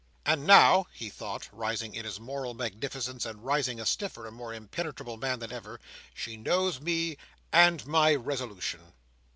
"And 0.25 0.47
now," 0.47 0.87
he 0.91 1.09
thought, 1.11 1.47
rising 1.51 1.93
in 1.93 2.05
his 2.05 2.19
moral 2.19 2.55
magnificence, 2.55 3.23
and 3.23 3.45
rising 3.45 3.79
a 3.79 3.85
stiffer 3.85 4.25
and 4.25 4.35
more 4.35 4.51
impenetrable 4.51 5.15
man 5.17 5.37
than 5.37 5.51
ever, 5.51 5.79
"she 6.15 6.37
knows 6.37 6.81
me 6.81 7.17
and 7.53 7.85
my 7.85 8.15
resolution." 8.15 8.93